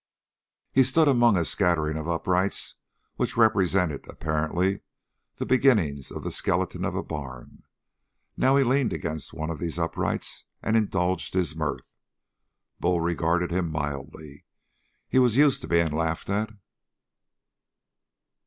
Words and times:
He 0.71 0.81
stood 0.81 1.07
among 1.07 1.37
a 1.37 1.45
scattering 1.45 1.95
of 1.95 2.07
uprights 2.07 2.73
which 3.17 3.37
represented, 3.37 4.03
apparently, 4.09 4.79
the 5.35 5.45
beginnings 5.45 6.09
of 6.09 6.23
the 6.23 6.31
skeleton 6.31 6.83
of 6.85 6.95
a 6.95 7.03
barn. 7.03 7.61
Now 8.35 8.55
he 8.55 8.63
leaned 8.63 8.93
against 8.93 9.31
one 9.31 9.51
of 9.51 9.59
these 9.59 9.77
uprights 9.77 10.45
and 10.63 10.75
indulged 10.75 11.35
his 11.35 11.55
mirth. 11.55 11.93
Bull 12.79 12.99
regarded 12.99 13.51
him 13.51 13.69
mildly; 13.71 14.43
he 15.07 15.19
was 15.19 15.37
used 15.37 15.61
to 15.61 15.67
being 15.67 15.91
laughed 15.91 16.31
at. 16.31 16.49